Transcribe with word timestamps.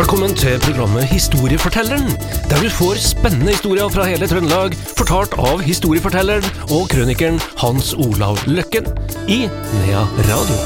Velkommen 0.00 0.32
til 0.32 0.54
programmet 0.64 1.04
Historiefortelleren, 1.10 2.06
der 2.48 2.62
du 2.62 2.70
får 2.72 2.96
spennende 3.04 3.52
historier 3.52 3.90
fra 3.92 4.06
hele 4.08 4.24
Trøndelag, 4.30 4.72
fortalt 4.96 5.34
av 5.36 5.60
historiefortelleren 5.60 6.46
og 6.72 6.86
krønikeren 6.88 7.36
Hans 7.60 7.90
Olav 8.00 8.40
Løkken 8.48 8.88
i 9.28 9.42
Nea 9.50 10.06
Radio. 10.30 10.56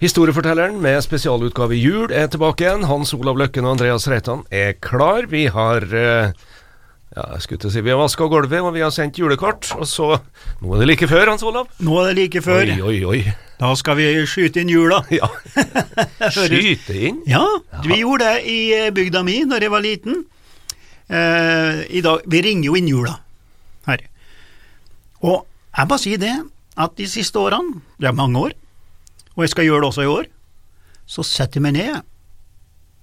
Historiefortelleren 0.00 0.80
med 0.80 1.04
spesialutgave 1.04 1.76
jul 1.76 2.16
er 2.16 2.32
tilbake 2.32 2.64
igjen. 2.64 2.88
Hans 2.88 3.12
Olav 3.12 3.36
Løkken 3.36 3.68
og 3.68 3.76
Andreas 3.76 4.08
Reitan 4.08 4.46
er 4.48 4.72
klar. 4.80 5.28
Vi 5.28 5.50
har 5.52 5.84
eh, 5.92 6.32
ja, 7.16 7.24
jeg 7.34 7.44
skulle 7.44 7.62
til 7.62 7.70
å 7.70 7.72
si 7.72 7.82
Vi 7.84 7.92
har 7.92 7.98
vaska 8.00 8.26
gulvet, 8.28 8.60
og 8.60 8.74
vi 8.76 8.82
har 8.84 8.92
sendt 8.94 9.18
julekort. 9.18 9.70
Og 9.78 9.86
så 9.88 10.10
Nå 10.60 10.74
er 10.74 10.82
det 10.82 10.88
like 10.90 11.08
før, 11.08 11.30
Hans 11.32 11.44
Olav. 11.46 11.70
Nå 11.80 12.00
er 12.02 12.10
det 12.10 12.16
like 12.18 12.42
før. 12.44 12.68
Oi, 12.74 12.80
oi, 12.90 12.98
oi. 13.08 13.20
Da 13.58 13.72
skal 13.78 13.96
vi 13.98 14.06
skyte 14.28 14.62
inn 14.62 14.70
jula. 14.70 15.00
Ja. 15.10 15.26
Skyte 16.36 16.94
inn? 16.94 17.22
Ja, 17.26 17.42
vi 17.86 18.02
gjorde 18.04 18.28
det 18.28 18.44
i 18.46 18.58
eh, 18.76 18.90
bygda 18.94 19.24
mi 19.26 19.40
når 19.48 19.66
jeg 19.66 19.72
var 19.72 19.82
liten. 19.82 20.20
Eh, 21.08 21.80
i 21.98 22.04
dag, 22.04 22.22
Vi 22.28 22.42
ringer 22.44 22.68
jo 22.68 22.76
inn 22.78 22.90
jula 22.92 23.16
her. 23.88 24.04
Og 25.24 25.42
jeg 25.74 25.90
bare 25.90 26.02
sier 26.04 26.20
det, 26.22 26.36
at 26.78 26.94
de 27.00 27.08
siste 27.10 27.40
årene, 27.40 27.80
det 27.98 28.12
er 28.12 28.14
mange 28.14 28.38
år, 28.38 28.54
og 29.34 29.42
jeg 29.42 29.50
skal 29.54 29.66
gjøre 29.66 29.82
det 29.82 29.88
også 29.90 30.04
i 30.04 30.12
år, 30.12 30.28
så 31.08 31.24
setter 31.26 31.58
jeg 31.58 31.64
meg 31.66 31.78
ned 31.78 31.98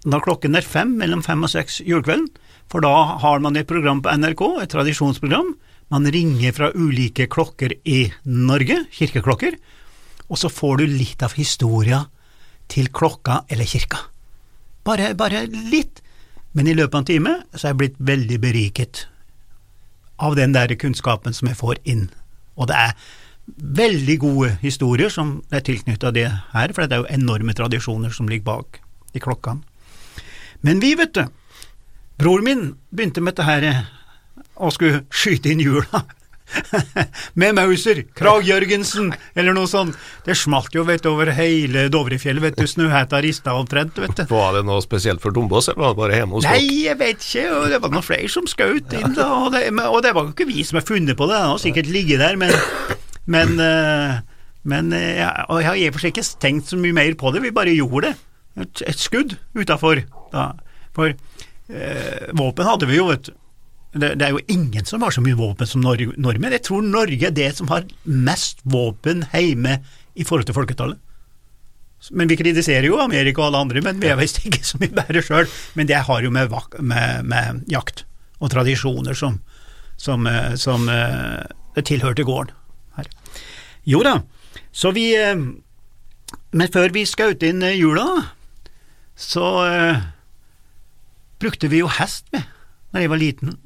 da 0.05 0.19
klokken 0.21 0.57
er 0.57 0.65
fem, 0.65 0.93
mellom 0.99 1.23
fem 1.25 1.43
og 1.45 1.51
seks 1.51 1.79
julekvelden, 1.81 2.27
for 2.69 2.83
da 2.85 2.91
har 3.21 3.41
man 3.41 3.57
et 3.57 3.69
program 3.69 4.01
på 4.05 4.11
NRK, 4.13 4.43
et 4.61 4.73
tradisjonsprogram. 4.73 5.53
Man 5.93 6.09
ringer 6.13 6.53
fra 6.53 6.71
ulike 6.73 7.27
klokker 7.29 7.75
i 7.85 8.05
Norge, 8.25 8.83
kirkeklokker, 8.93 9.57
og 10.29 10.41
så 10.41 10.49
får 10.49 10.81
du 10.81 10.85
litt 10.89 11.25
av 11.25 11.35
historia 11.37 12.05
til 12.71 12.89
klokka 12.93 13.43
eller 13.49 13.69
kirka. 13.69 13.99
Bare, 14.85 15.13
bare 15.17 15.45
litt, 15.49 16.01
men 16.57 16.69
i 16.69 16.77
løpet 16.77 16.95
av 16.95 17.03
en 17.03 17.09
time 17.09 17.35
så 17.53 17.67
er 17.67 17.73
jeg 17.73 17.81
blitt 17.81 18.01
veldig 18.13 18.39
beriket 18.41 19.05
av 20.21 20.37
den 20.37 20.53
der 20.55 20.71
kunnskapen 20.79 21.35
som 21.35 21.49
jeg 21.49 21.59
får 21.59 21.81
inn, 21.83 22.07
og 22.55 22.69
det 22.71 22.77
er 22.79 22.97
veldig 23.77 24.15
gode 24.21 24.51
historier 24.61 25.11
som 25.13 25.39
er 25.53 25.65
tilknytta 25.65 26.13
det 26.15 26.29
her, 26.53 26.73
for 26.73 26.85
det 26.85 26.97
er 26.97 27.03
jo 27.03 27.13
enorme 27.13 27.53
tradisjoner 27.57 28.13
som 28.13 28.29
ligger 28.29 28.47
bak 28.47 28.79
i 29.13 29.21
klokkene. 29.21 29.65
Men 30.61 30.79
vi, 30.83 30.93
vet 30.95 31.15
du, 31.17 31.25
bror 32.21 32.43
min 32.45 32.75
begynte 32.95 33.23
med 33.23 33.35
dette 33.35 33.47
her 33.47 33.69
og 34.55 34.71
skulle 34.75 35.03
skyte 35.11 35.51
inn 35.51 35.63
hjula. 35.63 36.05
med 37.33 37.55
Mauser, 37.57 38.03
Krag 38.15 38.45
Jørgensen, 38.47 39.11
eller 39.35 39.55
noe 39.55 39.69
sånt. 39.69 39.97
Det 40.25 40.35
smalt 40.37 40.75
jo, 40.75 40.85
vet 40.87 41.03
du, 41.03 41.09
over 41.11 41.31
hele 41.35 41.87
Dovrefjellet, 41.91 42.43
vet 42.43 42.59
du, 42.59 42.67
Snøhetta 42.69 43.21
rista 43.23 43.55
omtrent, 43.57 43.97
vet 44.01 44.21
du. 44.21 44.23
Var 44.29 44.59
det 44.59 44.63
noe 44.67 44.83
spesielt 44.85 45.23
for 45.23 45.35
Dombås, 45.35 45.69
eller 45.71 45.81
var 45.81 45.95
det 45.95 46.01
bare 46.03 46.19
hjemme 46.21 46.37
hos 46.37 46.45
dere? 46.47 46.59
Nei, 46.59 46.83
jeg 46.85 46.99
vet 47.01 47.25
ikke, 47.25 47.47
og 47.57 47.67
det 47.73 47.81
var 47.83 47.95
noen 47.95 48.05
flere 48.05 48.31
som 48.31 48.49
skjøt 48.49 48.95
inn, 48.99 49.17
da, 49.17 49.29
og 49.41 49.49
det, 49.55 49.65
og 49.87 49.99
det 50.05 50.13
var 50.17 50.27
jo 50.27 50.35
ikke 50.35 50.49
vi 50.51 50.67
som 50.67 50.79
har 50.79 50.87
funnet 50.87 51.17
på 51.17 51.29
det, 51.31 51.41
det 51.41 51.51
har 51.53 51.63
sikkert 51.65 51.91
ligget 51.91 52.23
der, 52.23 52.39
men, 52.39 52.53
men, 53.35 53.57
eh, 53.65 54.21
men 54.69 54.93
eh, 54.95 55.11
ja, 55.23 55.33
og 55.49 55.61
jeg 55.61 55.69
har 55.71 55.81
i 55.81 55.89
og 55.89 55.97
for 55.97 56.05
seg 56.05 56.15
ikke 56.15 56.29
tenkt 56.45 56.71
så 56.71 56.79
mye 56.79 56.95
mer 56.95 57.17
på 57.19 57.33
det, 57.35 57.43
vi 57.45 57.55
bare 57.55 57.75
gjorde 57.75 58.11
det. 58.11 58.15
Et, 58.55 58.85
et 58.87 59.01
skudd 59.01 59.35
utafor, 59.57 60.05
da. 60.33 60.51
For 60.95 61.11
eh, 61.11 62.29
våpen 62.33 62.69
hadde 62.69 62.89
vi 62.89 63.01
jo, 63.01 63.09
vet 63.11 63.29
du. 63.29 63.33
Det, 63.95 64.19
er 64.19 64.33
jo 64.35 64.41
ingen 64.51 64.83
som 64.83 65.03
har 65.05 65.13
så 65.15 65.21
mye 65.23 65.37
våpen 65.39 65.67
som 65.67 65.79
Norge, 65.79 66.11
nordmenn. 66.19 66.51
Jeg 66.57 66.65
tror 66.67 66.83
Norge 66.83 67.29
er 67.29 67.35
det 67.35 67.53
som 67.55 67.69
har 67.71 67.85
mest 68.03 68.59
våpen 68.67 69.23
hjemme 69.31 69.77
i 70.19 70.25
forhold 70.27 70.49
til 70.49 70.57
folketallet. 70.57 70.99
Men 72.11 72.27
vi 72.27 72.37
kritiserer 72.37 72.85
jo 72.89 72.99
Amerika 73.01 73.41
og 73.41 73.47
alle 73.47 73.61
andre, 73.63 73.81
men 73.85 74.01
vi 74.01 74.09
er 74.11 74.19
visst 74.19 74.41
ikke 74.43 74.65
så 74.67 74.79
mye 74.81 74.93
bedre 74.93 75.23
sjøl. 75.23 75.47
Men 75.79 75.87
det 75.89 76.03
har 76.09 76.25
jo 76.25 76.31
med, 76.33 76.51
med, 76.79 77.23
med, 77.31 77.63
jakt 77.71 78.03
og 78.43 78.51
tradisjoner 78.51 79.15
som, 79.15 79.39
som, 79.95 80.27
eh, 80.27 80.53
som 80.59 80.89
uh, 80.91 81.47
det 81.77 81.85
tilhørte 81.87 82.27
gården 82.27 82.51
her. 82.99 83.07
Jo 83.87 84.03
da, 84.03 84.17
så 84.75 84.91
vi 84.95 85.13
uh, 85.15 85.39
Men 86.51 86.71
før 86.71 86.91
vi 86.91 87.05
skjøt 87.07 87.43
inn 87.47 87.63
jula, 87.75 88.05
så 89.15 89.47
brukte 91.41 91.69
vi 91.71 91.83
jo 91.83 91.91
hest 91.91 92.27
med 92.35 92.45
da 92.95 93.01
jeg 93.03 93.11
var 93.11 93.19
liten 93.19 93.57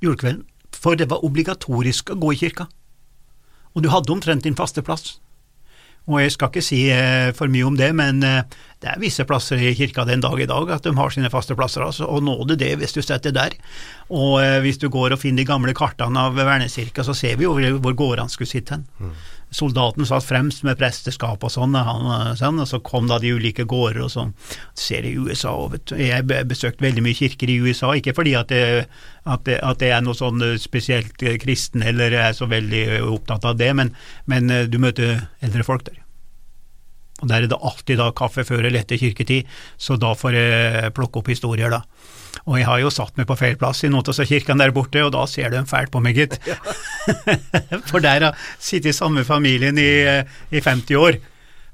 julekvelden, 0.00 0.44
for 0.72 0.96
det 0.96 1.10
var 1.10 1.24
obligatorisk 1.26 2.14
å 2.14 2.20
gå 2.22 2.32
i 2.32 2.38
kirka, 2.40 2.68
og 3.74 3.84
du 3.84 3.90
hadde 3.92 4.14
omtrent 4.14 4.46
din 4.46 4.56
faste 4.56 4.80
plass. 4.84 5.18
Og 6.08 6.22
jeg 6.22 6.32
skal 6.32 6.48
ikke 6.48 6.64
si 6.64 6.78
eh, 6.88 7.30
for 7.36 7.52
mye 7.52 7.66
om 7.68 7.76
det, 7.76 7.90
men 7.96 8.22
eh, 8.24 8.40
det 8.80 8.88
er 8.88 9.00
visse 9.02 9.26
plasser 9.28 9.60
i 9.60 9.74
kirka 9.76 10.06
den 10.08 10.22
dag 10.24 10.40
i 10.40 10.46
dag 10.48 10.70
at 10.72 10.86
de 10.86 10.94
har 10.96 11.12
sine 11.12 11.28
faste 11.32 11.56
plasser, 11.58 11.84
altså, 11.84 12.08
og 12.08 12.24
nå 12.24 12.36
det 12.54 12.70
hvis 12.80 12.96
du 12.96 13.02
setter 13.04 13.34
der. 13.36 13.56
Og 14.08 14.38
eh, 14.40 14.56
hvis 14.64 14.80
du 14.80 14.88
går 14.88 15.12
og 15.12 15.20
finner 15.20 15.42
de 15.42 15.50
gamle 15.50 15.74
kartene 15.76 16.24
av 16.30 16.38
vernekirka, 16.38 17.04
så 17.04 17.16
ser 17.16 17.36
vi 17.36 17.44
jo 17.44 17.52
hvor 17.76 17.98
gårdene 17.98 18.32
skulle 18.32 18.48
sitte 18.48 18.78
hen. 18.78 18.86
Mm. 18.96 19.12
Soldaten 19.50 20.04
satt 20.08 20.26
fremst 20.26 20.64
med 20.66 20.76
presteskap 20.80 21.44
og 21.44 21.52
sånn, 21.52 21.76
sånn, 22.36 22.60
og 22.60 22.68
så 22.68 22.80
kom 22.84 23.06
da 23.08 23.16
de 23.22 23.32
ulike 23.32 23.64
gårder 23.68 24.02
og 24.04 24.10
sånn. 24.12 24.34
Ser 24.76 25.06
i 25.08 25.14
USA 25.16 25.54
og 25.56 25.72
vet 25.72 25.86
du. 25.88 25.94
Jeg 25.96 26.12
har 26.12 26.48
besøkt 26.48 26.84
veldig 26.84 27.04
mye 27.06 27.16
kirker 27.16 27.52
i 27.52 27.60
USA, 27.64 27.94
ikke 27.96 28.16
fordi 28.18 28.34
at 28.38 28.52
det, 28.52 28.88
at 29.24 29.46
det, 29.48 29.56
at 29.64 29.80
det 29.80 29.92
er 29.94 30.04
noe 30.04 30.18
sånn 30.18 30.44
spesielt 30.60 31.24
kristen 31.40 31.86
eller 31.86 32.12
er 32.12 32.36
så 32.36 32.50
veldig 32.50 33.00
opptatt 33.08 33.48
av 33.48 33.56
det, 33.60 33.72
men, 33.78 33.94
men 34.28 34.52
du 34.68 34.78
møter 34.82 35.24
eldre 35.44 35.64
folk 35.66 35.88
der. 35.88 36.04
Og 37.18 37.28
Der 37.28 37.42
er 37.42 37.50
det 37.50 37.58
alltid 37.58 37.98
da 37.98 38.12
kaffe 38.14 38.44
før 38.46 38.68
eller 38.68 38.84
etter 38.84 39.00
kirketid, 39.00 39.48
så 39.76 39.96
da 39.98 40.12
får 40.14 40.36
jeg 40.36 40.94
plukke 40.94 41.18
opp 41.18 41.32
historier, 41.32 41.72
da. 41.72 41.82
Og 42.46 42.58
jeg 42.58 42.68
har 42.68 42.82
jo 42.82 42.92
satt 42.92 43.16
meg 43.18 43.28
på 43.28 43.36
feil 43.38 43.56
plass 43.60 43.82
i 43.84 43.90
noen 43.92 44.06
av 44.06 44.28
kirkene 44.28 44.62
der 44.62 44.74
borte, 44.76 45.02
og 45.04 45.12
da 45.16 45.24
ser 45.30 45.50
de 45.52 45.64
fælt 45.68 45.92
på 45.94 46.02
meg, 46.04 46.18
gitt. 46.18 46.38
For 47.90 48.04
der 48.04 48.28
har 48.28 48.48
sittet 48.56 48.92
i 48.92 48.96
samme 48.96 49.24
familien 49.26 49.78
i, 49.80 49.90
i 50.52 50.62
50 50.62 51.00
år, 51.00 51.20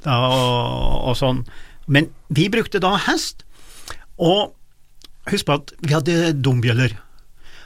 da, 0.06 0.18
og, 0.28 0.98
og, 1.10 1.14
sånn. 1.20 1.44
Men 1.86 2.10
vi 2.32 2.48
brukte 2.52 2.82
da 2.82 2.94
hest, 3.08 3.44
og 4.16 4.54
husk 5.30 5.48
på 5.48 5.58
at 5.58 5.74
vi 5.82 5.94
hadde 5.96 6.34
dombjøller, 6.44 6.96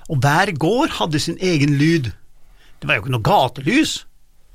og 0.08 0.22
hver 0.24 0.54
gård 0.56 0.94
hadde 0.98 1.20
sin 1.20 1.38
egen 1.44 1.76
lyd. 1.78 2.12
Det 2.78 2.88
var 2.88 2.96
jo 2.96 3.04
ikke 3.04 3.12
noe 3.12 3.26
gatelys. 3.26 3.98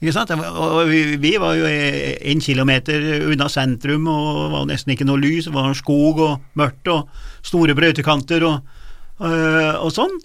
Ikke 0.04 0.18
sant? 0.18 0.34
Og 0.36 0.90
vi 0.92 1.32
var 1.40 1.56
jo 1.56 1.64
en 1.64 2.42
kilometer 2.44 3.06
unna 3.32 3.46
sentrum, 3.48 4.10
og 4.12 4.40
det 4.42 4.48
var 4.52 4.66
nesten 4.68 4.92
ikke 4.92 5.08
noe 5.08 5.22
lys. 5.22 5.48
Det 5.48 5.54
var 5.56 5.70
skog 5.80 6.20
og 6.20 6.58
mørkt 6.60 6.90
og 6.92 7.14
store 7.48 7.76
brøytekanter 7.78 8.44
og, 8.50 8.74
øh, 9.24 9.78
og, 9.80 9.94
sånn. 9.96 10.18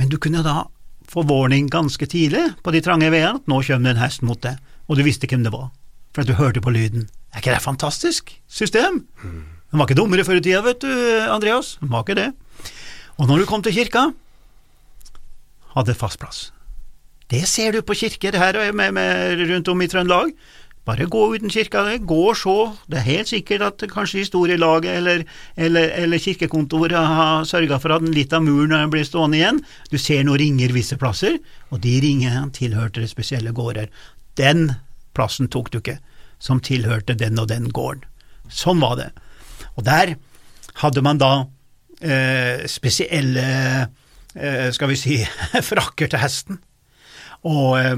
Men 0.00 0.08
du 0.08 0.16
kunne 0.16 0.40
da 0.46 0.62
få 1.12 1.26
warning 1.28 1.68
ganske 1.68 2.08
tidlig 2.08 2.46
på 2.64 2.72
de 2.72 2.80
trange 2.80 3.10
veiene 3.12 3.36
at 3.36 3.50
nå 3.52 3.58
kommer 3.66 3.90
det 3.90 3.98
en 3.98 4.00
hest 4.00 4.24
mot 4.24 4.40
deg, 4.40 4.56
og 4.88 4.96
du 4.96 5.04
visste 5.04 5.28
hvem 5.28 5.44
det 5.44 5.52
var, 5.52 5.68
for 6.16 6.24
at 6.24 6.32
du 6.32 6.38
hørte 6.40 6.64
på 6.64 6.72
lyden. 6.72 7.04
Er 7.36 7.44
ikke 7.44 7.52
det 7.52 7.60
et 7.60 7.68
fantastisk 7.68 8.32
system? 8.48 9.02
Den 9.20 9.76
var 9.76 9.90
ikke 9.90 10.00
dummere 10.00 10.24
før 10.24 10.40
i 10.40 10.44
tida, 10.44 10.64
vet 10.64 10.80
du, 10.80 10.88
Andreas. 11.28 11.76
Den 11.84 11.92
var 11.92 12.06
ikke 12.06 12.16
det. 12.16 12.30
Og 13.20 13.28
når 13.28 13.44
du 13.44 13.50
kom 13.52 13.60
til 13.64 13.76
kirka, 13.76 14.08
hadde 15.76 16.00
fast 16.00 16.20
plass. 16.20 16.46
Det 17.32 17.46
ser 17.48 17.72
du 17.72 17.80
på 17.80 17.96
kirker 17.96 18.36
her 18.36 18.58
med, 18.76 18.92
med, 18.92 19.40
rundt 19.48 19.68
om 19.72 19.82
i 19.82 19.88
Trøndelag. 19.88 20.34
Bare 20.84 21.06
gå 21.06 21.20
uten 21.32 21.50
kirka, 21.50 21.84
gå 21.96 22.18
og 22.28 22.36
se. 22.36 22.54
Det 22.90 22.98
er 22.98 23.06
helt 23.06 23.30
sikkert 23.30 23.62
at 23.62 23.84
kanskje 23.88 24.20
historielaget 24.20 24.96
eller, 24.98 25.22
eller, 25.56 25.92
eller 26.02 26.18
kirkekontoret 26.18 26.92
har 26.92 27.46
sørga 27.48 27.78
for 27.80 27.94
at 27.94 28.04
litt 28.04 28.34
av 28.36 28.42
muren 28.44 28.90
blir 28.92 29.06
stående 29.06 29.38
igjen. 29.38 29.60
Du 29.88 29.96
ser 29.96 30.26
noen 30.26 30.42
ringer 30.42 30.74
visse 30.74 30.98
plasser, 31.00 31.38
og 31.70 31.80
de 31.86 31.94
ringene 32.02 32.50
tilhørte 32.52 33.06
spesielle 33.08 33.54
gårder. 33.56 33.88
Den 34.36 34.74
plassen 35.16 35.48
tok 35.48 35.70
du 35.72 35.78
ikke, 35.78 36.00
som 36.42 36.60
tilhørte 36.60 37.16
den 37.16 37.40
og 37.40 37.48
den 37.48 37.70
gården. 37.72 38.04
Sånn 38.52 38.82
var 38.82 38.98
det. 38.98 39.08
Og 39.78 39.86
der 39.86 40.16
hadde 40.82 41.06
man 41.06 41.22
da 41.22 41.30
eh, 42.02 42.66
spesielle, 42.68 43.46
eh, 44.34 44.68
skal 44.74 44.92
vi 44.92 45.00
si, 45.00 45.22
frakker 45.70 46.12
til 46.12 46.24
hesten. 46.26 46.60
Og 47.48 47.78
eh, 47.78 47.96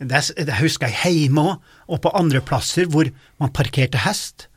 det, 0.00 0.22
det 0.46 0.58
husker 0.60 0.92
jeg 0.92 1.26
hjemme 1.26 1.44
òg, 1.52 1.70
og 1.90 2.02
på 2.04 2.12
andre 2.16 2.42
plasser 2.44 2.88
hvor 2.90 3.08
man 3.42 3.52
parkerte 3.52 4.00
hest, 4.06 4.48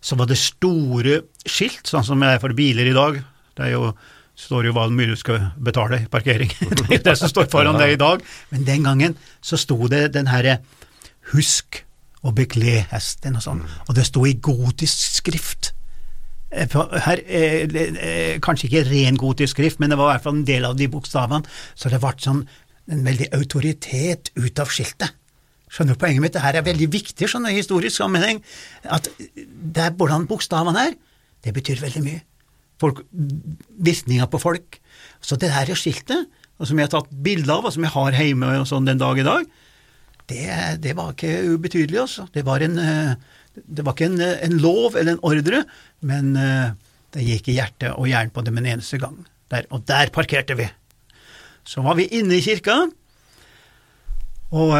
så 0.00 0.18
var 0.18 0.28
det 0.30 0.38
store 0.38 1.22
skilt, 1.46 1.86
sånn 1.86 2.06
som 2.06 2.22
det 2.22 2.36
er 2.36 2.42
for 2.42 2.54
biler 2.56 2.88
i 2.90 2.96
dag. 2.96 3.18
Det 3.58 3.66
er 3.66 3.74
jo, 3.74 3.92
står 4.38 4.68
jo 4.68 4.74
hva 4.76 4.86
mye 4.94 5.10
du 5.10 5.18
skal 5.18 5.50
betale 5.58 6.04
i 6.04 6.10
parkering. 6.10 6.52
det 6.84 7.00
er 7.00 7.04
det 7.10 7.16
som 7.18 7.30
står 7.30 7.50
foran 7.52 7.78
deg 7.80 7.96
i 7.96 8.00
dag. 8.00 8.22
Men 8.52 8.66
den 8.66 8.86
gangen 8.86 9.18
så 9.42 9.58
sto 9.60 9.78
det 9.90 10.08
den 10.14 10.30
herre 10.30 10.60
'husk 11.32 11.82
å 12.24 12.32
bekle 12.34 12.86
hesten' 12.90 13.36
og 13.38 13.44
sånn, 13.44 13.66
og 13.86 13.94
det 13.94 14.06
sto 14.08 14.24
i 14.26 14.38
gotisk 14.42 15.18
skrift. 15.20 15.72
Eh, 16.50 16.72
her, 17.04 17.20
eh, 17.28 18.38
kanskje 18.40 18.70
ikke 18.70 18.88
ren 18.88 19.18
gotisk 19.20 19.52
skrift, 19.52 19.78
men 19.78 19.90
det 19.90 19.98
var 19.98 20.08
i 20.08 20.16
hvert 20.16 20.24
fall 20.24 20.38
en 20.38 20.48
del 20.48 20.64
av 20.64 20.76
de 20.78 20.88
bokstavene, 20.88 21.44
så 21.76 21.92
det 21.92 22.00
ble 22.00 22.14
sånn 22.16 22.46
en 22.88 23.04
veldig 23.04 23.28
autoritet 23.36 24.30
ut 24.38 24.62
av 24.62 24.70
skiltet. 24.72 25.14
Skjønner 25.68 25.96
du 25.96 26.00
poenget 26.00 26.24
mitt? 26.24 26.32
Det 26.32 26.42
her 26.42 26.56
er 26.56 26.64
veldig 26.64 26.88
viktig 26.92 27.28
du, 27.28 27.52
i 27.52 27.60
historisk 27.60 27.98
sammenheng. 27.98 28.40
At 28.88 29.10
det 29.18 29.84
er 29.84 29.94
hvordan 29.96 30.26
bokstavene 30.30 30.88
er, 30.88 30.96
det 31.44 31.54
betyr 31.56 31.82
veldig 31.82 32.02
mye. 32.06 32.22
Folk, 32.80 33.02
på 34.30 34.40
folk. 34.40 34.78
Så 35.20 35.36
det 35.40 35.50
her 35.52 35.68
skiltet, 35.78 36.28
som 36.58 36.78
jeg 36.78 36.88
har 36.88 36.94
tatt 36.94 37.10
bilde 37.24 37.52
av, 37.52 37.66
og 37.66 37.74
som 37.74 37.84
jeg 37.84 37.94
har 37.94 38.16
hjemme 38.16 38.52
og 38.62 38.68
sånn 38.70 38.88
den 38.88 39.00
dag 39.00 39.18
i 39.20 39.26
dag, 39.26 39.48
det, 40.28 40.46
det 40.84 40.94
var 40.96 41.12
ikke 41.14 41.34
ubetydelig, 41.54 42.00
altså. 42.04 42.26
Det 42.32 42.44
var, 42.46 42.62
en, 42.64 42.76
det 43.56 43.84
var 43.84 43.96
ikke 43.96 44.10
en, 44.10 44.20
en, 44.20 44.58
lov 44.60 44.96
eller 44.96 45.16
en 45.16 45.22
ordre, 45.26 45.62
men 46.06 46.34
det 47.14 47.24
gikk 47.24 47.48
i 47.50 47.58
hjerte 47.58 47.94
og 47.96 48.10
hjernen 48.10 48.34
på 48.34 48.44
dem 48.46 48.60
en 48.60 48.68
eneste 48.74 49.00
gang. 49.02 49.16
Der, 49.52 49.64
og 49.72 49.86
der 49.88 50.12
parkerte 50.12 50.58
vi. 50.58 50.68
Så 51.68 51.84
var 51.84 51.98
vi 51.98 52.06
inne 52.16 52.38
i 52.38 52.44
kirka, 52.44 52.80
og 54.56 54.72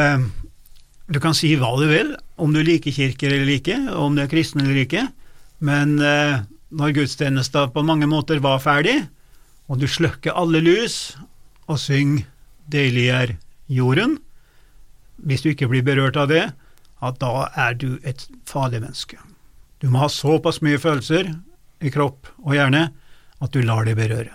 du 1.13 1.19
kan 1.21 1.37
si 1.37 1.51
hva 1.61 1.75
du 1.77 1.85
vil, 1.91 2.15
om 2.41 2.55
du 2.55 2.63
liker 2.65 2.95
kirker 2.95 3.35
eller 3.35 3.59
ikke, 3.59 3.77
om 3.93 4.17
du 4.17 4.23
er 4.25 4.31
kristen 4.31 4.65
eller 4.65 4.87
ikke, 4.87 5.05
men 5.65 5.99
eh, 6.01 6.45
når 6.73 6.95
gudstjenesta 6.97 7.67
på 7.75 7.85
mange 7.85 8.09
måter 8.09 8.41
var 8.45 8.63
ferdig, 8.65 9.03
og 9.69 9.81
du 9.81 9.89
slukker 9.89 10.37
alle 10.37 10.63
lys 10.65 11.17
og 11.69 11.81
synger 11.81 12.25
'Deilig 12.69 13.07
er 13.09 13.31
jorden', 13.73 14.19
hvis 15.25 15.43
du 15.43 15.49
ikke 15.51 15.69
blir 15.69 15.85
berørt 15.85 16.17
av 16.21 16.29
det, 16.29 16.53
at 17.01 17.17
da 17.21 17.49
er 17.57 17.75
du 17.75 17.99
et 18.05 18.29
farlig 18.45 18.83
menneske. 18.83 19.17
Du 19.81 19.89
må 19.89 20.03
ha 20.03 20.09
såpass 20.13 20.61
mye 20.61 20.79
følelser 20.79 21.33
i 21.81 21.91
kropp 21.91 22.29
og 22.45 22.53
hjerne 22.57 22.91
at 23.41 23.53
du 23.55 23.63
lar 23.63 23.89
det 23.89 23.97
berøre. 23.97 24.35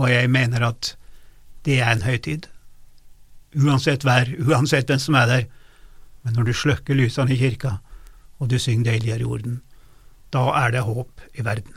Og 0.00 0.08
jeg 0.08 0.30
mener 0.30 0.64
at 0.70 0.94
det 1.64 1.80
er 1.80 1.92
en 1.92 2.04
høytid. 2.04 2.48
Uansett 3.54 4.04
vær, 4.04 4.28
uansett 4.42 4.90
hvem 4.90 5.00
som 5.00 5.16
er 5.18 5.30
der, 5.30 5.44
men 6.24 6.36
når 6.36 6.48
du 6.48 6.54
slukker 6.56 6.96
lysene 6.96 7.34
i 7.34 7.38
kirka, 7.38 7.78
og 8.40 8.50
du 8.50 8.58
synger 8.58 8.92
Deilig 8.92 9.14
er 9.14 9.24
jorden, 9.24 9.60
da 10.34 10.48
er 10.64 10.74
det 10.74 10.84
håp 10.84 11.22
i 11.38 11.44
verden. 11.46 11.72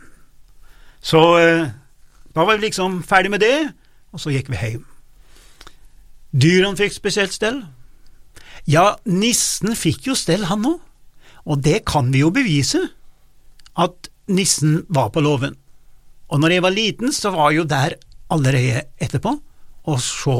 Så 1.01 1.21
eh, 1.37 1.69
da 2.33 2.45
var 2.45 2.57
vi 2.57 2.67
liksom 2.67 3.01
ferdig 3.05 3.31
med 3.31 3.43
det, 3.45 3.71
og 4.11 4.21
så 4.23 4.33
gikk 4.33 4.49
vi 4.51 4.59
hjem. 4.61 4.85
Dyrene 6.33 6.77
fikk 6.77 6.95
spesielt 6.95 7.35
stell. 7.35 7.61
Ja, 8.67 8.97
nissen 9.05 9.77
fikk 9.77 10.09
jo 10.09 10.15
stell, 10.17 10.47
han 10.49 10.65
òg, 10.67 10.81
og 11.47 11.63
det 11.63 11.85
kan 11.87 12.09
vi 12.11 12.25
jo 12.25 12.33
bevise, 12.35 12.81
at 13.77 14.09
nissen 14.27 14.81
var 14.89 15.13
på 15.13 15.23
låven. 15.23 15.55
Og 16.27 16.41
når 16.41 16.57
jeg 16.57 16.63
var 16.65 16.75
liten, 16.75 17.13
så 17.15 17.31
var 17.31 17.51
jeg 17.51 17.61
jo 17.61 17.69
der 17.71 17.95
allerede 18.33 18.83
etterpå, 18.99 19.37
og 19.87 20.01
se 20.03 20.37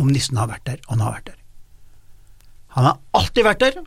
om 0.00 0.10
nissen 0.10 0.38
har 0.40 0.50
vært 0.50 0.66
der, 0.66 0.82
og 0.86 0.96
han 0.96 1.04
har 1.04 1.16
vært 1.18 1.32
der. 1.32 1.38
Han 2.76 2.86
har 2.86 3.00
alltid 3.18 3.46
vært 3.46 3.64
der, 3.64 3.80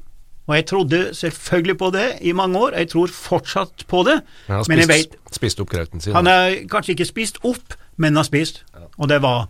og 0.43 0.55
jeg 0.57 0.65
trodde 0.67 1.01
selvfølgelig 1.15 1.77
på 1.79 1.89
det 1.95 2.07
i 2.21 2.33
mange 2.35 2.59
år. 2.59 2.75
Jeg 2.77 2.89
tror 2.91 3.07
fortsatt 3.07 3.85
på 3.87 4.03
det. 4.03 4.19
Han 4.47 4.59
har 4.59 4.67
spist, 4.67 4.89
vet, 4.91 5.15
spist 5.31 5.61
opp 5.63 5.71
krauten 5.71 6.03
sin? 6.03 6.15
Han 6.17 6.27
har 6.27 6.57
kanskje 6.71 6.97
ikke 6.97 7.07
spist 7.07 7.39
opp, 7.47 7.77
men 7.95 8.19
har 8.19 8.27
spist. 8.27 8.65
Ja. 8.75 8.89
Og 8.97 9.09
det 9.09 9.21
var 9.23 9.47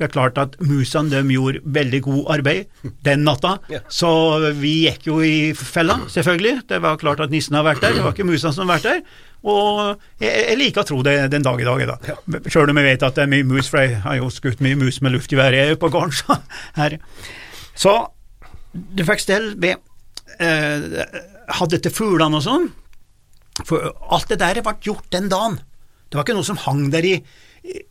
det 0.00 0.06
er 0.06 0.12
klart 0.14 0.38
at 0.40 0.54
musene 0.64 1.10
de 1.12 1.34
gjorde 1.34 1.60
veldig 1.76 1.98
god 2.06 2.30
arbeid 2.32 2.86
den 3.04 3.26
natta, 3.26 3.58
ja. 3.74 3.82
så 3.92 4.08
vi 4.56 4.86
gikk 4.86 5.10
jo 5.10 5.18
i 5.20 5.50
fella, 5.52 5.98
selvfølgelig. 6.08 6.62
Det 6.70 6.78
var 6.80 6.96
klart 7.02 7.20
at 7.20 7.34
nissen 7.34 7.58
har 7.58 7.66
vært 7.66 7.82
der, 7.84 7.98
det 7.98 8.06
var 8.06 8.14
ikke 8.16 8.24
musene 8.30 8.54
som 8.56 8.64
har 8.64 8.78
vært 8.78 8.88
der. 8.88 9.02
Og 9.40 10.00
jeg, 10.20 10.30
jeg 10.30 10.58
liker 10.60 10.82
å 10.82 10.88
tro 10.90 11.00
det 11.06 11.16
den 11.32 11.44
dag 11.44 11.60
i 11.60 11.66
dag, 11.66 11.84
da. 11.88 11.96
Ja. 12.10 12.40
Sjøl 12.52 12.72
om 12.72 12.80
jeg 12.80 12.88
vet 12.90 13.04
at 13.06 13.16
det 13.16 13.24
er 13.24 13.32
mye 13.32 13.46
mus, 13.48 13.70
for 13.72 13.80
jeg 13.82 14.00
har 14.04 14.18
jo 14.18 14.28
skutt 14.32 14.60
mye 14.64 14.78
mus 14.80 15.00
med 15.04 15.14
luftgevær 15.16 15.56
på 15.80 15.92
gården. 15.92 16.42
her. 16.80 16.98
Så 17.78 17.94
du 18.72 19.02
fikk 19.06 19.24
stell 19.24 19.52
ved 19.60 19.80
eh, 20.38 21.06
Hadde 21.50 21.80
til 21.82 21.90
fuglene 21.90 22.38
og 22.38 22.44
sånn. 22.44 22.68
For 23.66 23.90
alt 24.14 24.28
det 24.30 24.38
der 24.38 24.60
ble 24.62 24.76
gjort 24.84 25.08
den 25.10 25.26
dagen. 25.32 25.56
Det 26.10 26.18
var 26.18 26.26
ikke 26.26 26.36
noe 26.36 26.46
som 26.46 26.60
hang 26.62 26.84
der 26.92 27.06
i, 27.06 27.16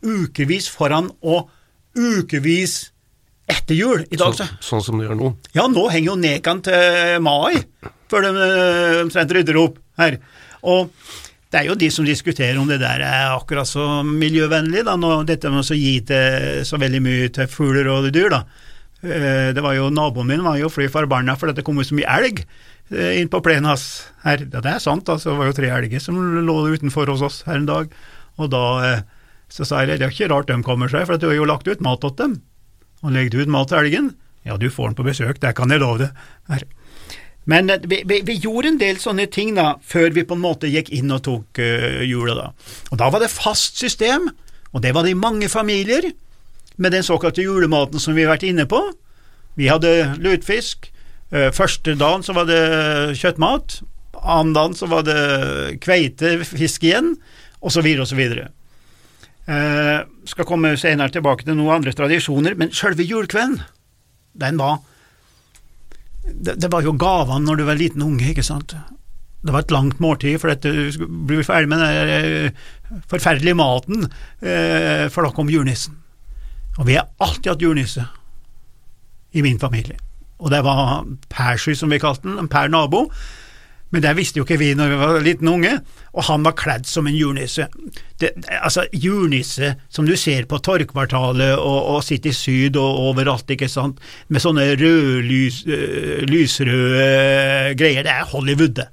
ukevis 0.04 0.70
foran 0.72 1.10
og 1.20 1.50
ukevis 1.98 2.90
etter 3.50 3.76
jul 3.76 4.06
i 4.08 4.20
dag. 4.20 4.36
Så, 4.38 4.48
sånn 4.64 4.84
som 4.86 5.00
det 5.00 5.10
gjør 5.10 5.20
nå? 5.20 5.32
Ja, 5.56 5.66
nå 5.72 5.88
henger 5.92 6.14
jo 6.14 6.20
nekene 6.20 6.66
til 6.70 7.24
mai 7.26 7.60
før 8.10 8.26
de 8.26 8.32
eh, 8.46 9.02
omtrent 9.04 9.34
rydder 9.36 9.60
opp 9.62 9.80
her. 10.00 10.18
Og 10.66 10.90
det 11.50 11.60
er 11.60 11.70
jo 11.70 11.78
de 11.82 11.90
som 11.90 12.06
diskuterer 12.06 12.58
om 12.62 12.68
det 12.70 12.78
der 12.82 13.02
er 13.02 13.32
akkurat 13.34 13.68
så 13.68 14.04
miljøvennlig, 14.06 14.84
da, 14.86 14.94
når 15.00 15.26
dette 15.32 15.50
med 15.50 15.66
å 15.66 15.78
gi 15.78 15.96
til, 16.06 16.60
så 16.68 16.78
veldig 16.78 17.02
mye 17.02 17.30
til 17.34 17.50
fugler 17.50 17.90
og 17.90 18.10
dyr. 18.14 18.30
da. 18.36 18.44
Eh, 19.02 19.50
det 19.56 19.64
var 19.64 19.74
jo 19.78 19.90
Naboen 19.90 20.28
min 20.28 20.44
var 20.44 20.60
jo 20.60 20.68
fly 20.70 20.90
forbanna 20.92 21.38
fordi 21.40 21.56
det 21.56 21.64
kom 21.64 21.78
jo 21.80 21.86
så 21.88 21.96
mye 21.96 22.18
elg 22.20 22.42
eh, 22.44 23.22
inn 23.22 23.32
på 23.32 23.42
plenen 23.42 23.72
hans 23.72 23.88
her. 24.26 24.44
Ja, 24.46 24.62
det 24.62 24.76
er 24.76 24.84
sant, 24.84 25.10
altså. 25.10 25.32
Det 25.32 25.40
var 25.40 25.50
jo 25.50 25.58
tre 25.58 25.72
elger 25.74 26.04
som 26.04 26.20
lå 26.46 26.58
utenfor 26.70 27.10
hos 27.14 27.26
oss 27.26 27.42
her 27.48 27.62
en 27.62 27.70
dag. 27.70 27.96
Og 28.38 28.52
da 28.54 28.64
eh, 28.86 29.06
så 29.50 29.66
sa 29.66 29.82
jeg 29.82 29.98
det 29.98 30.06
er 30.06 30.14
ikke 30.14 30.30
rart 30.30 30.52
de 30.52 30.60
kommer 30.62 30.92
seg, 30.92 31.08
for 31.10 31.18
du 31.18 31.32
har 31.32 31.40
jo 31.40 31.50
lagt 31.50 31.70
ut 31.70 31.82
mat 31.82 32.04
til 32.06 32.14
dem. 32.20 32.42
Og 33.02 33.16
legger 33.16 33.34
du 33.34 33.48
ut 33.48 33.56
mat 33.56 33.72
til 33.72 33.82
elgen, 33.82 34.14
ja, 34.46 34.60
du 34.60 34.70
får 34.70 34.92
den 34.92 35.00
på 35.00 35.08
besøk, 35.08 35.40
det 35.42 35.56
kan 35.58 35.72
jeg 35.72 35.82
love 35.82 36.06
deg. 36.06 36.68
Men 37.50 37.72
vi, 37.90 38.04
vi, 38.06 38.22
vi, 38.26 38.36
gjorde 38.44 38.74
en 38.74 38.80
del 38.82 39.00
sånne 39.02 39.26
ting 39.34 39.56
da, 39.58 39.74
før 39.82 40.14
vi 40.14 40.26
på 40.28 40.36
en 40.38 40.44
måte 40.44 40.70
gikk 40.70 40.92
inn 40.94 41.10
og 41.16 41.24
tok 41.26 41.62
uh, 41.62 42.28
da. 42.38 42.52
Og 42.92 43.00
da 43.02 43.10
var 43.10 43.24
det 43.24 43.32
fast 43.34 43.80
system, 43.82 44.30
og 44.70 44.84
det 44.84 44.94
var 44.94 45.08
det 45.08 45.16
i 45.16 45.18
mange 45.18 45.50
familier 45.50 46.12
med 46.78 46.94
den 46.94 47.04
såkalte 47.04 47.42
julematen 47.42 48.00
som 48.00 48.14
vi 48.14 48.28
har 48.28 48.36
vært 48.36 48.46
inne 48.46 48.68
på. 48.70 48.84
Vi 49.58 49.70
hadde 49.72 50.14
lutfisk. 50.22 50.92
Uh, 51.34 51.50
første 51.56 51.98
dagen 51.98 52.26
så 52.26 52.38
var 52.38 52.46
det 52.50 52.62
kjøttmat. 53.18 53.80
Annen 54.20 54.54
dagen 54.54 54.78
så 54.78 54.90
var 54.92 55.08
det 55.08 55.80
kveitefisk 55.82 56.86
igjen, 56.86 57.16
osv. 57.66 57.88
osv. 58.06 58.22
Uh, 59.50 60.06
skal 60.30 60.46
komme 60.46 60.76
senere 60.78 61.18
tilbake 61.18 61.48
til 61.48 61.58
noen 61.58 61.80
andre 61.80 61.98
tradisjoner, 61.98 62.54
men 62.60 62.70
sjølve 62.76 63.10
julekvelden, 63.10 63.64
den 64.38 64.62
var 64.62 64.84
det, 66.34 66.58
det, 66.62 66.70
var 66.72 66.86
jo 66.86 66.98
gavene 67.00 67.46
når 67.46 67.60
du 67.60 67.66
var 67.68 67.80
liten 67.80 68.06
unge, 68.06 68.32
ikke 68.32 68.46
sant. 68.46 68.76
Det 69.40 69.56
var 69.56 69.64
et 69.64 69.72
langt 69.72 70.02
måltid, 70.04 70.40
for 70.42 70.52
du 70.52 71.08
blir 71.30 71.46
ferdig 71.48 71.70
med 71.72 71.84
den 71.84 72.14
eh, 72.16 72.68
forferdelige 73.12 73.58
maten, 73.58 74.10
eh, 74.42 75.08
for 75.14 75.26
da 75.26 75.34
kom 75.36 75.52
julenissen. 75.52 75.96
Og 76.80 76.88
vi 76.88 76.98
har 77.00 77.10
alltid 77.24 77.54
hatt 77.54 77.64
julenisse 77.64 78.06
i 79.36 79.44
min 79.46 79.60
familie. 79.60 80.00
Og 80.40 80.52
det 80.52 80.62
var 80.64 81.04
Persky, 81.32 81.76
som 81.76 81.92
vi 81.92 82.00
kalte 82.00 82.28
den, 82.28 82.40
en 82.40 82.52
per 82.52 82.72
nabo. 82.72 83.08
Men 83.90 84.04
det 84.06 84.12
visste 84.20 84.38
jo 84.38 84.46
ikke 84.46 84.60
vi 84.62 84.70
når 84.78 84.92
vi 84.92 84.98
var 85.02 85.24
liten 85.26 85.50
unge, 85.50 85.72
og 86.14 86.28
han 86.28 86.44
var 86.46 86.58
kledd 86.58 86.86
som 86.86 87.08
en 87.10 87.18
jurnisse. 87.18 87.66
Det, 88.22 88.32
altså, 88.60 88.86
jurnisse 88.94 89.74
som 89.90 90.06
du 90.06 90.14
ser 90.20 90.46
på 90.50 90.60
Torgkvartalet 90.62 91.56
og, 91.58 91.80
og 91.96 92.04
City 92.06 92.34
Syd 92.36 92.78
og 92.78 93.02
overalt, 93.10 93.50
ikke 93.50 93.70
sant, 93.72 93.98
med 94.30 94.46
sånne 94.46 94.68
røde, 94.76 95.24
lys, 95.26 95.64
uh, 95.66 96.22
lysrøde 96.30 97.74
greier, 97.80 98.06
det 98.06 98.14
er 98.14 98.30
Hollywood. 98.30 98.84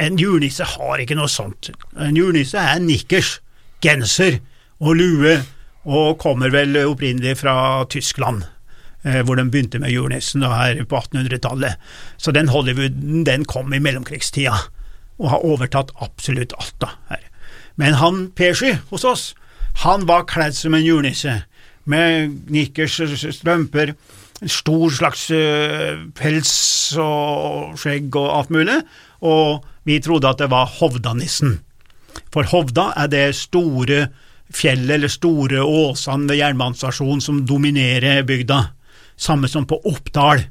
En 0.00 0.18
jurnisse 0.20 0.64
har 0.76 1.02
ikke 1.02 1.18
noe 1.18 1.30
sånt. 1.30 1.72
En 1.98 2.16
jurnisse 2.16 2.58
er 2.58 2.78
nikkers, 2.84 3.38
genser 3.82 4.38
og 4.80 4.94
lue 5.00 5.40
og 5.88 6.18
kommer 6.20 6.52
vel 6.52 6.76
opprinnelig 6.84 7.38
fra 7.40 7.84
Tyskland, 7.90 8.44
eh, 8.44 8.48
hvor 9.02 9.38
de 9.38 9.46
begynte 9.48 9.80
med 9.80 9.92
julenissen 9.94 10.44
her 10.44 10.82
på 10.84 10.98
1800-tallet. 11.00 11.80
Så 12.20 12.34
den 12.36 12.50
Hollywooden 12.52 13.24
den 13.24 13.46
kom 13.48 13.72
i 13.72 13.80
mellomkrigstida, 13.80 14.58
og 15.20 15.30
har 15.32 15.44
overtatt 15.44 15.92
absolutt 16.00 16.52
alt 16.58 16.76
da 16.82 16.94
her. 17.08 17.24
Men 17.80 17.96
han 18.00 18.26
Persky 18.36 18.74
hos 18.90 19.06
oss, 19.08 19.30
han 19.84 20.04
var 20.08 20.28
kledd 20.28 20.56
som 20.56 20.76
en 20.76 20.84
julenisse, 20.84 21.42
med 21.88 22.34
nikkers, 22.52 22.98
strømper, 23.24 23.94
en 24.40 24.52
stor 24.52 24.92
slags 24.92 25.26
uh, 25.32 26.04
pels 26.16 26.52
og 27.00 27.76
skjegg 27.80 28.14
og 28.16 28.28
alt 28.36 28.52
mulig, 28.54 28.78
og 29.24 29.64
vi 29.88 29.98
trodde 30.04 30.28
at 30.28 30.40
det 30.40 30.50
var 30.52 30.70
Hovdanissen. 30.78 31.58
For 32.32 32.48
Hovda 32.52 32.90
er 33.00 33.10
det 33.12 33.24
store 33.38 34.06
fjellet 34.54 34.96
eller 34.96 35.12
store 35.12 35.62
åsene 35.62 36.30
ved 36.30 36.40
jernbanestasjonen 36.40 37.22
som 37.24 37.42
dominerer 37.46 38.24
bygda. 38.26 38.60
Samme 39.20 39.50
som 39.52 39.66
på 39.68 39.78
Oppdal. 39.88 40.46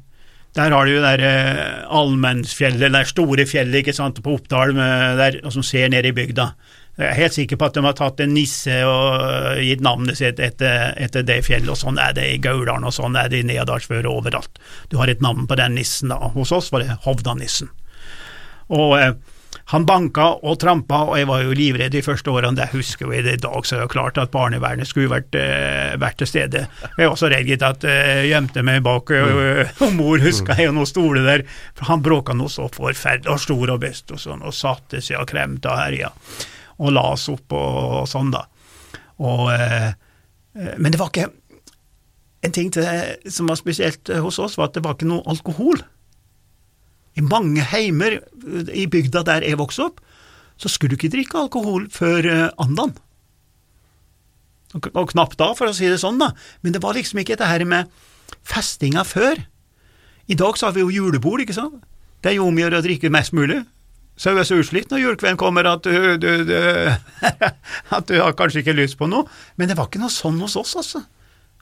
Der 0.54 0.74
har 0.74 0.86
du 0.86 0.96
jo 0.96 1.02
det 1.02 1.26
eh, 1.26 1.80
Allmennsfjellet, 1.94 2.90
det 2.90 3.06
store 3.10 3.46
fjellet 3.46 3.82
ikke 3.82 3.94
sant, 3.94 4.18
på 4.22 4.36
Oppdal 4.38 4.74
der, 4.74 5.38
som 5.50 5.62
ser 5.66 5.90
ned 5.92 6.08
i 6.08 6.14
bygda. 6.14 6.50
Jeg 7.00 7.08
er 7.08 7.16
helt 7.16 7.32
sikker 7.32 7.56
på 7.56 7.68
at 7.70 7.76
de 7.78 7.82
har 7.86 7.94
tatt 7.96 8.20
en 8.20 8.32
nisse 8.34 8.74
og 8.84 9.22
eh, 9.24 9.62
gitt 9.70 9.80
navnet 9.84 10.18
sitt 10.18 10.40
etter, 10.42 10.90
etter 11.00 11.24
det 11.24 11.38
fjellet, 11.46 11.70
og 11.72 11.78
sånn 11.80 12.00
er 12.02 12.12
det 12.16 12.26
i 12.28 12.40
Gauldalen, 12.42 12.84
og 12.84 12.92
sånn 12.92 13.16
er 13.16 13.30
det 13.32 13.40
i 13.40 13.46
Nedalsfjord 13.48 14.08
og 14.10 14.20
overalt. 14.20 14.60
Du 14.92 14.98
har 15.00 15.08
et 15.08 15.22
navn 15.24 15.46
på 15.48 15.56
den 15.56 15.78
nissen, 15.78 16.12
da. 16.12 16.32
Hos 16.34 16.52
oss 16.52 16.68
var 16.74 16.84
det 16.84 16.98
Hovdanissen. 17.06 17.70
Og 18.76 18.98
eh, 18.98 19.14
Han 19.70 19.84
banka 19.86 20.24
og 20.42 20.56
trampa, 20.58 21.04
og 21.06 21.18
jeg 21.20 21.28
var 21.30 21.44
jo 21.44 21.54
livredd 21.54 21.92
de 21.94 22.02
første 22.02 22.32
årene. 22.32 22.58
Det 22.58 22.72
husker 22.72 23.12
jeg 23.14 23.22
i 23.22 23.36
dag, 23.38 23.58
så 23.66 23.78
det 23.78 23.90
klart 23.92 24.18
at 24.18 24.32
barnevernet 24.34 24.88
skulle 24.90 25.12
vært, 25.12 25.36
uh, 25.38 25.94
vært 26.02 26.18
til 26.18 26.30
stede. 26.30 26.64
Jeg 26.96 27.10
var 27.12 27.18
så 27.20 27.30
redd 27.30 27.46
gitt 27.46 27.62
at 27.62 27.86
jeg 27.86 28.32
gjemte 28.32 28.64
meg 28.66 28.82
bak, 28.86 29.12
og, 29.14 29.60
og 29.86 29.94
mor 29.94 30.22
huska 30.24 30.56
jeg, 30.58 30.72
og 30.72 30.78
noen 30.80 30.90
stoler 30.90 31.28
der. 31.28 31.44
For 31.78 31.92
han 31.92 32.02
bråka 32.02 32.34
noe 32.34 32.50
så 32.50 32.66
forferdelig, 32.74 33.30
og 33.30 33.44
stor 33.44 33.74
og 33.76 33.82
best, 33.84 34.10
og 34.10 34.22
sånn, 34.22 34.42
og 34.42 34.56
satte 34.56 35.04
seg 35.04 35.22
og 35.22 35.30
kremta 35.30 35.76
og 35.76 35.82
herja. 35.84 36.10
Og 36.80 36.96
la 36.96 37.06
oss 37.12 37.28
opp 37.30 37.54
og, 37.54 38.08
sånn, 38.10 38.34
da. 38.34 38.42
Og, 39.20 39.46
eh, 39.54 39.92
men 40.80 40.90
det 40.90 40.98
var 40.98 41.12
ikke 41.12 41.30
En 42.40 42.54
ting 42.56 42.70
til, 42.72 42.86
som 43.28 43.50
var 43.50 43.58
spesielt 43.60 44.08
hos 44.24 44.38
oss, 44.40 44.54
var 44.56 44.70
at 44.70 44.78
det 44.78 44.80
var 44.80 44.94
ikke 44.96 45.10
noe 45.10 45.20
alkohol. 45.28 45.82
I 47.18 47.24
mange 47.26 47.64
heimer 47.72 48.20
i 48.70 48.86
bygda 48.90 49.24
der 49.26 49.46
jeg 49.46 49.58
vokste 49.60 49.88
opp, 49.88 50.00
så 50.60 50.70
skulle 50.70 50.94
du 50.94 51.00
ikke 51.00 51.12
drikke 51.14 51.40
alkohol 51.40 51.88
før 51.92 52.26
uh, 52.28 52.48
andan. 52.60 52.92
Og, 54.76 55.08
knapt 55.10 55.38
da, 55.40 55.50
for 55.58 55.66
å 55.66 55.74
si 55.74 55.88
det 55.90 55.98
sånn, 56.02 56.20
da. 56.20 56.30
Men 56.62 56.76
det 56.76 56.82
var 56.84 56.94
liksom 56.94 57.22
ikke 57.22 57.38
det 57.40 57.48
her 57.50 57.64
med 57.66 57.90
festinga 58.46 59.02
før. 59.08 59.40
I 60.30 60.36
dag 60.38 60.58
så 60.58 60.68
har 60.68 60.76
vi 60.76 60.84
jo 60.84 60.92
julebord, 60.94 61.42
ikke 61.42 61.56
sant. 61.56 61.80
Det 62.22 62.30
er 62.30 62.38
jo 62.38 62.46
om 62.46 62.58
å 62.58 62.62
gjøre 62.62 62.78
å 62.78 62.84
drikke 62.84 63.10
mest 63.10 63.34
mulig. 63.34 63.62
Så 64.20 64.30
er 64.30 64.36
du 64.36 64.44
så 64.44 64.58
utslitt 64.60 64.90
når 64.92 65.00
julekvelden 65.00 65.40
kommer 65.40 65.66
at 65.66 65.86
du, 65.86 66.18
du, 66.20 66.44
du, 66.44 66.56
at 67.96 68.10
du 68.10 68.18
har 68.20 68.36
kanskje 68.36 68.60
ikke 68.62 68.76
lyst 68.76 68.98
på 69.00 69.08
noe. 69.10 69.24
Men 69.56 69.70
det 69.70 69.78
var 69.78 69.88
ikke 69.88 70.02
noe 70.02 70.12
sånn 70.12 70.38
hos 70.44 70.58
oss, 70.60 70.76
altså. 70.76 71.02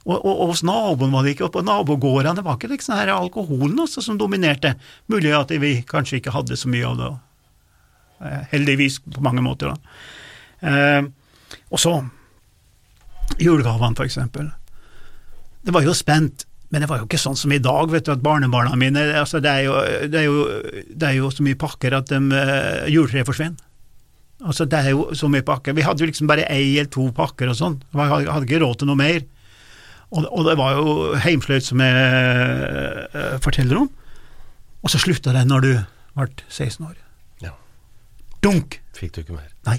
Og, 0.08 0.16
og, 0.16 0.32
og, 0.32 0.44
hos 0.54 0.64
naboen 0.64 1.12
var 1.12 1.24
det 1.24 1.34
ikke, 1.34 1.48
og 1.48 1.54
på 1.58 1.62
nabogårdene 1.66 2.44
var 2.44 2.56
ikke 2.56 2.70
liksom 2.72 2.96
her 2.96 3.12
alkoholen 3.12 3.76
også 3.84 4.04
som 4.04 4.16
dominerte. 4.20 4.72
Mulig 5.12 5.34
at 5.36 5.52
vi 5.60 5.74
kanskje 5.88 6.22
ikke 6.22 6.32
hadde 6.32 6.56
så 6.56 6.70
mye 6.72 6.88
av 6.88 7.00
det, 7.00 7.10
eh, 8.24 8.46
heldigvis 8.54 9.02
på 9.04 9.24
mange 9.24 9.44
måter. 9.44 9.74
da. 9.74 10.70
Eh, 10.70 11.02
og 11.68 11.82
så 11.82 11.98
julegavene, 13.36 13.96
for 13.96 14.08
eksempel. 14.08 14.48
Det 15.62 15.74
var 15.74 15.84
jo 15.84 15.92
spent, 15.92 16.46
men 16.72 16.80
det 16.80 16.88
var 16.88 17.02
jo 17.02 17.08
ikke 17.08 17.20
sånn 17.20 17.36
som 17.36 17.52
i 17.52 17.60
dag, 17.60 17.90
vet 17.92 18.08
du, 18.08 18.12
at 18.14 18.24
barnebarna 18.24 18.76
mine 18.76 19.02
altså 19.20 19.40
det, 19.44 19.52
er 19.52 19.66
jo, 19.66 19.76
det, 20.08 20.20
er 20.20 20.26
jo, 20.26 20.84
det 20.88 21.08
er 21.10 21.16
jo 21.18 21.30
så 21.32 21.44
mye 21.44 21.58
pakker 21.60 21.96
at 21.96 22.08
de, 22.12 22.20
uh, 22.32 22.88
juletreet 22.88 23.28
forsvinner. 23.28 23.60
Altså, 24.38 24.68
det 24.70 24.78
er 24.78 24.92
jo 24.94 25.08
så 25.18 25.28
mye 25.30 25.42
pakker. 25.42 25.74
Vi 25.74 25.82
hadde 25.82 26.04
jo 26.04 26.08
liksom 26.08 26.28
bare 26.30 26.46
ei 26.52 26.76
eller 26.78 26.90
to 26.94 27.08
pakker 27.14 27.50
og 27.50 27.58
sånn. 27.58 27.80
Vi 27.90 28.06
hadde 28.06 28.46
ikke 28.46 28.60
råd 28.62 28.80
til 28.80 28.90
noe 28.90 29.00
mer. 29.00 29.24
Og, 30.08 30.24
og 30.32 30.46
det 30.46 30.56
var 30.56 30.78
jo 30.78 30.94
heimsløyt 31.20 31.66
som 31.66 31.82
jeg 31.84 33.08
uh, 33.12 33.36
forteller 33.44 33.82
om. 33.82 33.90
Og 34.82 34.92
så 34.92 35.00
slutta 35.02 35.34
det 35.36 35.44
når 35.48 35.66
du 35.66 35.72
ble 36.18 36.28
16 36.48 36.86
år. 36.86 36.96
Ja. 37.44 37.52
Dunk! 38.44 38.80
Fikk 38.96 39.14
du 39.14 39.22
ikke 39.22 39.36
mer? 39.36 39.52
Nei. 39.68 39.78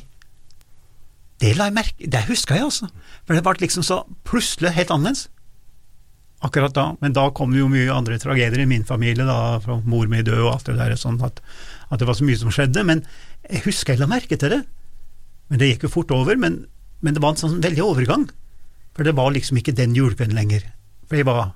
Det 1.40 1.54
la 1.56 1.70
jeg 1.70 1.76
merke 1.76 2.08
Det 2.12 2.26
huska 2.28 2.58
jeg, 2.58 2.68
altså. 2.68 2.90
For 3.26 3.36
det 3.36 3.44
ble 3.46 3.64
liksom 3.64 3.86
så 3.86 4.04
plutselig 4.28 4.76
helt 4.76 4.92
annerledes. 4.94 5.28
Akkurat 6.46 6.76
da. 6.76 6.86
Men 7.04 7.16
da 7.16 7.26
kom 7.36 7.52
det 7.52 7.60
jo 7.60 7.72
mye 7.72 7.92
andre 7.92 8.20
tragedier 8.20 8.64
i 8.64 8.70
min 8.70 8.86
familie, 8.88 9.26
da, 9.28 9.60
fra 9.64 9.80
mor 9.84 10.08
mi 10.12 10.22
død 10.24 10.44
og 10.46 10.54
alt 10.54 10.70
det 10.70 10.78
der, 10.80 10.96
sånn 11.00 11.20
at, 11.26 11.42
at, 11.90 11.98
det 12.00 12.08
var 12.08 12.16
så 12.16 12.28
mye 12.28 12.40
som 12.40 12.54
skjedde. 12.54 12.86
Men 12.88 13.04
jeg 13.50 13.66
husker 13.68 13.96
jeg 13.96 14.04
la 14.04 14.08
merke 14.12 14.40
til 14.40 14.56
det. 14.56 14.62
Men 15.50 15.60
det 15.60 15.74
gikk 15.74 15.88
jo 15.88 15.96
fort 15.98 16.14
over. 16.16 16.40
Men, 16.40 16.62
men 17.04 17.16
det 17.16 17.24
var 17.24 17.36
en 17.36 17.42
sånn 17.42 17.60
veldig 17.64 17.84
overgang. 17.88 18.30
For 18.96 19.08
det 19.08 19.16
var 19.18 19.32
liksom 19.34 19.60
ikke 19.60 19.76
den 19.78 19.96
julekvelden 19.96 20.38
lenger. 20.38 20.66
For 21.08 21.20
jeg 21.20 21.28
var, 21.28 21.54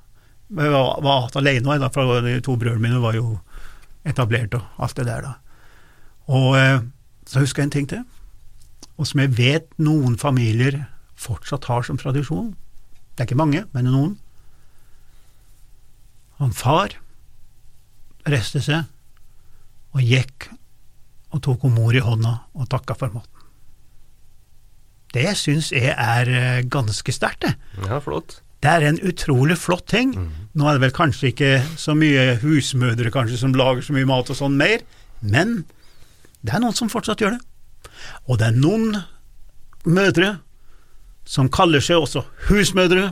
jeg 0.50 0.74
var, 0.74 1.00
var 1.04 1.30
alene, 1.40 1.80
da, 1.82 1.90
for 1.94 2.22
de 2.26 2.40
to 2.46 2.56
brødrene 2.60 2.84
mine 2.88 3.02
var 3.04 3.18
jo 3.18 3.38
etablert 4.08 4.56
og 4.58 4.84
alt 4.84 4.98
det 5.00 5.08
der, 5.08 5.28
da. 5.28 5.34
Og 6.34 6.58
eh, 6.58 6.82
så 7.28 7.44
husker 7.44 7.64
jeg 7.64 7.70
en 7.70 7.78
ting 7.78 7.90
til, 7.92 8.04
og 8.98 9.08
som 9.10 9.24
jeg 9.24 9.36
vet 9.38 9.70
noen 9.82 10.18
familier 10.20 10.84
fortsatt 11.20 11.68
har 11.70 11.86
som 11.88 12.00
tradisjon. 12.00 12.54
Det 13.14 13.24
er 13.24 13.30
ikke 13.30 13.40
mange, 13.40 13.64
men 13.74 13.90
noen. 13.90 14.18
Han 16.42 16.54
far 16.56 16.96
reiste 18.30 18.62
seg 18.64 18.88
og 19.94 20.02
gikk 20.02 20.50
og 21.34 21.42
tok 21.46 21.66
mor 21.72 21.96
i 21.96 22.04
hånda 22.04 22.34
og 22.54 22.70
takka 22.72 22.96
for 22.98 23.14
maten. 23.14 23.43
Det 25.14 25.30
syns 25.38 25.70
jeg 25.74 25.94
er 25.94 26.30
eh, 26.32 26.64
ganske 26.74 27.14
sterkt, 27.14 27.46
det. 27.46 27.54
Ja, 27.86 28.00
flott. 28.02 28.40
Det 28.64 28.72
er 28.72 28.86
en 28.88 29.00
utrolig 29.04 29.58
flott 29.60 29.86
ting. 29.92 30.14
Mm. 30.16 30.30
Nå 30.58 30.68
er 30.70 30.78
det 30.78 30.86
vel 30.86 30.96
kanskje 30.96 31.34
ikke 31.34 31.52
så 31.78 31.94
mye 31.98 32.38
husmødre 32.42 33.12
kanskje 33.14 33.42
som 33.42 33.54
lager 33.58 33.84
så 33.84 33.94
mye 33.96 34.08
mat 34.10 34.32
og 34.32 34.40
sånn 34.40 34.56
mer, 34.58 34.86
men 35.22 35.66
det 36.44 36.56
er 36.56 36.64
noen 36.64 36.76
som 36.76 36.90
fortsatt 36.92 37.22
gjør 37.22 37.36
det. 37.36 37.42
Og 38.28 38.40
det 38.40 38.48
er 38.50 38.56
noen 38.58 38.96
mødre 39.86 40.38
som 41.28 41.52
kaller 41.52 41.84
seg 41.84 42.02
også 42.04 42.24
husmødre. 42.50 43.12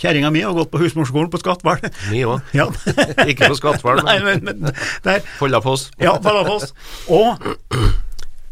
Kjerringa 0.00 0.30
mi 0.32 0.44
har 0.44 0.54
gått 0.56 0.70
på 0.72 0.78
husmorskolen 0.80 1.32
på 1.32 1.40
Skatval. 1.42 1.80
Mi 2.12 2.22
òg. 2.28 2.44
Ja. 2.56 2.68
ikke 3.30 3.50
på 3.50 3.58
Skatval, 3.58 4.04
men, 4.04 4.06
Nei, 4.06 4.36
men, 4.44 4.62
men. 4.62 5.26
Follafoss. 5.40 5.90
ja, 6.00 6.14
Follafoss. 6.24 6.70
Og 7.12 7.40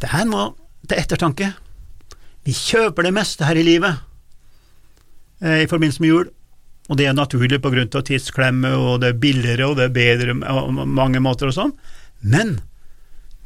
det 0.03 0.11
er 0.11 0.27
noe 0.29 0.51
til 0.89 0.99
ettertanke. 0.99 1.53
Vi 2.49 2.55
kjøper 2.57 3.05
det 3.05 3.13
meste 3.13 3.45
her 3.45 3.59
i 3.61 3.65
livet 3.67 3.99
eh, 5.45 5.67
i 5.67 5.69
forbindelse 5.69 6.01
med 6.01 6.09
jul, 6.09 6.29
og 6.89 6.97
det 6.97 7.05
er 7.05 7.17
naturlig 7.17 7.61
på 7.61 7.73
grunn 7.75 7.91
av 7.93 8.07
tidsklemme, 8.09 8.71
og 8.73 9.03
det 9.03 9.13
er 9.13 9.21
billigere, 9.21 9.69
og 9.69 9.77
det 9.77 9.91
er 9.91 9.97
bedre 9.99 10.37
på 10.41 10.87
mange 10.89 11.21
måter 11.21 11.51
og 11.51 11.57
sånn, 11.59 11.75
men 12.25 12.57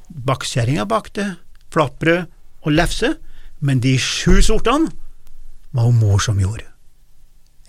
bakskjæringa 0.07 0.87
bakte 0.87 1.33
flatbrød 1.75 2.29
og 2.63 2.77
lefse, 2.77 3.17
men 3.59 3.83
de 3.83 3.97
sju 3.99 4.39
sortene 4.45 4.93
var 5.75 5.89
hun 5.89 5.99
mor 5.99 6.23
som 6.23 6.39
gjorde. 6.39 6.69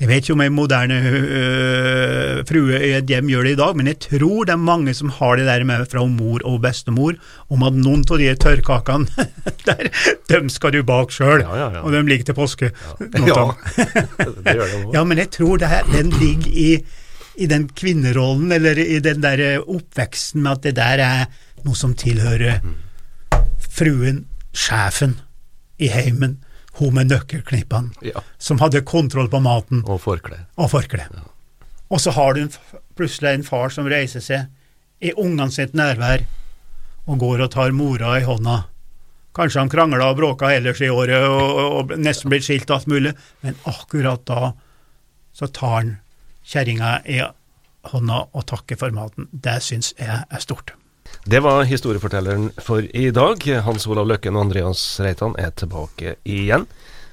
Jeg 0.02 0.10
vet 0.10 0.26
ikke 0.26 0.34
om 0.34 0.42
en 0.42 0.56
moderne 0.56 0.96
øh, 1.06 2.40
frue 2.50 2.80
i 2.82 2.96
et 2.98 3.12
hjem 3.12 3.28
gjør 3.30 3.46
det 3.46 3.52
i 3.54 3.58
dag, 3.60 3.76
men 3.78 3.90
jeg 3.92 4.00
tror 4.08 4.48
det 4.50 4.56
er 4.56 4.60
mange 4.60 4.94
som 4.98 5.12
har 5.14 5.38
det 5.38 5.46
der 5.46 5.64
med 5.70 5.86
fra 5.92 6.02
mor 6.10 6.42
og 6.50 6.58
bestemor, 6.64 7.14
om 7.54 7.66
at 7.68 7.78
noen 7.78 8.02
av 8.02 8.18
de 8.18 8.32
tørrkakene 8.42 9.28
der, 9.68 9.92
dem 10.32 10.50
skal 10.50 10.74
du 10.74 10.82
bake 10.88 11.14
sjøl, 11.14 11.44
ja, 11.46 11.54
ja, 11.60 11.68
ja. 11.78 11.84
og 11.86 11.94
de 11.94 12.02
ligger 12.10 12.32
til 12.32 12.38
påske. 12.40 12.72
Ja, 12.74 13.06
det 13.14 14.58
gjør 14.58 14.66
det 14.66 14.82
ja, 14.98 15.04
men 15.06 15.22
jeg 15.22 15.30
tror 15.38 15.62
det 15.62 15.70
her, 15.70 15.86
den 15.94 16.10
ligger 16.18 16.50
i, 16.50 16.72
i 17.38 17.50
den 17.54 17.68
kvinnerollen, 17.70 18.52
eller 18.52 18.82
i 18.82 18.98
den 19.04 19.22
der 19.22 19.62
oppveksten 19.62 20.42
med 20.42 20.58
at 20.58 20.66
det 20.72 20.76
der 20.82 21.06
er 21.06 21.28
noe 21.64 21.78
som 21.78 21.94
tilhører 21.94 22.64
fruen, 23.70 24.26
sjefen, 24.58 25.20
i 25.82 25.88
heimen 25.90 26.40
hun 26.80 26.94
med 26.94 27.08
nøkkelknippene, 27.12 27.92
Ja. 28.02 28.22
som 28.38 28.58
hadde 28.60 28.82
kontroll 28.82 29.28
på 29.30 29.40
maten 29.42 29.84
Og 29.86 30.02
forkle. 30.02 30.46
og 30.58 30.70
forkle. 30.72 31.06
Og 31.92 32.00
så 32.02 32.12
har 32.12 32.34
du 32.34 32.48
plutselig 32.96 33.34
en 33.34 33.44
far 33.44 33.70
som 33.70 33.86
reiser 33.86 34.20
seg 34.22 34.48
i 35.02 35.12
ungene 35.14 35.52
sitt 35.52 35.74
nærvær 35.74 36.24
og 37.08 37.20
går 37.20 37.42
og 37.44 37.52
tar 37.52 37.72
mora 37.72 38.18
i 38.20 38.24
hånda. 38.24 38.64
Kanskje 39.36 39.60
han 39.60 39.70
krangla 39.70 40.10
og 40.12 40.18
bråka 40.18 40.50
ellers 40.56 40.82
i 40.82 40.90
året 40.90 41.24
og, 41.28 41.90
og 41.90 41.98
nesten 42.00 42.30
blitt 42.30 42.44
skilt 42.46 42.70
og 42.70 42.78
alt 42.80 42.88
mulig, 42.88 43.14
men 43.44 43.56
akkurat 43.66 44.26
da 44.26 44.54
så 45.34 45.48
tar 45.52 45.76
han 45.82 45.98
kjerringa 46.46 47.02
i 47.10 47.20
hånda 47.92 48.28
og 48.34 48.46
takker 48.46 48.78
for 48.78 48.92
maten. 48.92 49.28
Det 49.34 49.58
syns 49.62 49.94
jeg 50.00 50.24
er 50.30 50.40
stort. 50.40 50.74
Det 51.26 51.40
var 51.40 51.64
historiefortelleren 51.64 52.50
for 52.60 52.84
i 52.84 53.06
dag. 53.16 53.46
Hans 53.64 53.86
Olav 53.88 54.10
Løkken 54.10 54.36
og 54.36 54.50
Andreas 54.50 54.82
Reitan 55.00 55.38
er 55.40 55.54
tilbake 55.56 56.18
igjen 56.28 56.66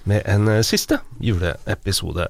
med 0.03 0.27
en 0.27 0.51
siste 0.67 0.99
juleepisode 1.23 2.27